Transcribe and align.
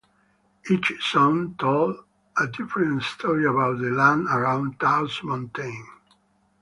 Each 0.67 0.93
song 0.99 1.53
told 1.59 1.95
a 2.35 2.47
different 2.47 3.03
story 3.03 3.45
about 3.45 3.77
the 3.77 3.91
land 3.91 4.25
around 4.31 4.79
Taos 4.79 5.21
Mountain. 5.21 5.89